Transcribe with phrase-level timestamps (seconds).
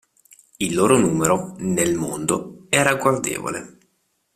[0.57, 3.77] Il loro numero, nel mondo, è ragguardevole.